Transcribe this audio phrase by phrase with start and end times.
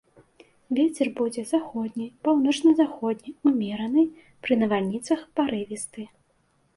[0.77, 4.03] Вецер будзе заходні, паўночна-заходні ўмераны,
[4.47, 6.07] пры навальніцах парывісты.